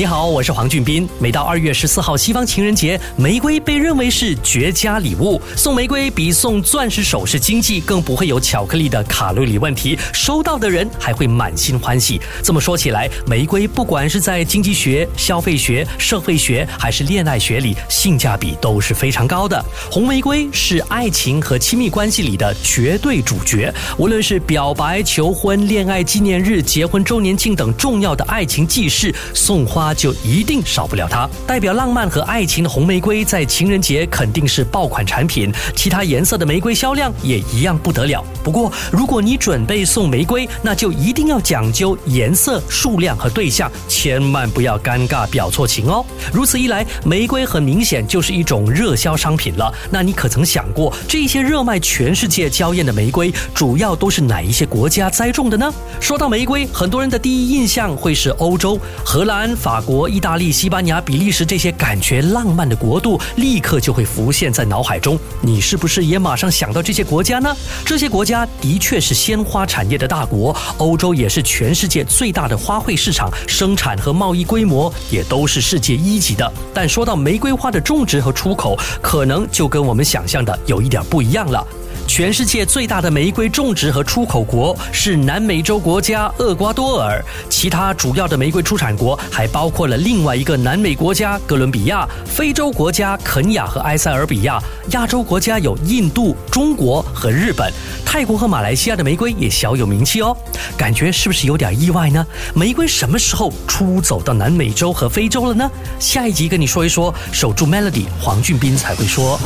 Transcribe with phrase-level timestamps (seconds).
[0.00, 1.06] 你好，我是黄俊斌。
[1.18, 5.38] 每到二月十四号西方情人节，玫瑰被认为是绝佳礼物。
[5.54, 9.98] 送玫瑰比送钻石首饰经济，更不会有巧克力的卡路里问题。
[10.14, 12.18] 收到的人还会满心欢喜。
[12.42, 19.62] 这么说起来，玫瑰不管是在经济学、消费学、社会学还是恋爱学里，性价比都是非常高的。
[19.92, 23.70] 红玫瑰是爱情和亲密关系里的绝对主角。
[23.98, 29.89] 无论是表白、求婚、恋爱纪念日、结婚周年庆等重要的爱情记事，送花。
[29.94, 31.28] 就一定少不了它。
[31.46, 35.52] 代表浪漫和爱情的红玫瑰，在情人节肯定是爆款产品。
[35.74, 38.24] 其他颜色的玫瑰销量也一样不得了。
[38.44, 46.04] 不过，如果你准备送玫瑰，那就一定要讲究颜色、数量和对象，千万不要尴尬表错情哦。
[46.32, 49.74] 如此一来，玫瑰很明显就是一种热销商品了。
[49.90, 55.72] 那你可曾想过，这些热卖全世界娇艳的玫瑰，主要都是哪一些国家栽种的呢？
[56.00, 59.79] 说到玫瑰，很多人的第一印象会是欧洲、荷兰、法。
[59.80, 65.18] 国、意大利、西班牙、比利时这些感觉浪漫的国度，立刻就会浮现在脑海中。
[65.40, 67.54] 你是不是也马上想到这些国家呢？
[67.84, 76.52] 这些国家的确是鲜花产业的大国，欧洲也是全世界最大的花卉市场，生产和贸易规模也都是世界一级的。
[76.74, 81.66] 但说到玫瑰花的种植和出口，可能就跟我们想象的有一点不一样了。
[82.12, 97.72] 全世界最大的玫瑰种植和出口国是南美洲国家厄瓜多尔，其他主要的玫瑰出产国还包括了另外一个南美国家哥伦比亚、非洲国家肯亚和埃塞俄比亚，亚洲国家有印度、中国和日本，
[98.04, 100.36] 泰国和马来西亚的玫瑰也小有名气哦。
[100.76, 102.26] 感觉是不是有点意外呢？
[102.56, 105.70] 玫瑰什么时候出走到南美洲和非洲了呢？
[106.00, 109.38] 下一集跟你说一说，守住 Melody，黄俊斌才会说。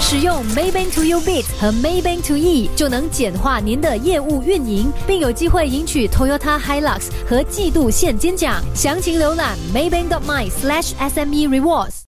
[0.00, 8.60] 使用 Maybank to You Bit 和 Maybank to E 就能简化您的业务运营，并有机会赢取 Toyota Hilux 和季度现金奖。
[8.74, 11.94] 详情浏览 Maybank my slash SME Rewards。